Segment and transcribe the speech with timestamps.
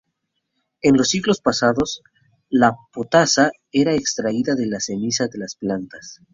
[0.81, 2.01] En los siglos pasados,
[2.49, 6.19] la potasa era extraída de las cenizas de las plantas.